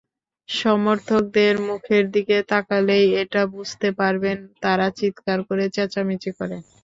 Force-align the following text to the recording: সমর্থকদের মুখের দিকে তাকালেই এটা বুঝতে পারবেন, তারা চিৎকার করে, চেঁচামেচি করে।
সমর্থকদের 0.49 1.53
মুখের 1.67 2.03
দিকে 2.15 2.37
তাকালেই 2.51 3.07
এটা 3.21 3.41
বুঝতে 3.53 3.87
পারবেন, 3.99 4.37
তারা 4.63 4.87
চিৎকার 4.99 5.39
করে, 5.47 5.65
চেঁচামেচি 5.75 6.31
করে। 6.39 6.57